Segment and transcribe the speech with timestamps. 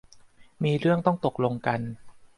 [0.63, 1.79] มีเรื่องต้องตกลงกัน